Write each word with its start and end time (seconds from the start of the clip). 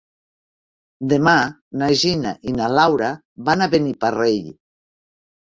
Demà 1.11 1.35
na 1.81 1.89
Gina 2.03 2.31
i 2.53 2.53
na 2.55 2.71
Laura 2.79 3.13
van 3.51 3.63
a 3.67 3.71
Beniparrell. 3.75 4.53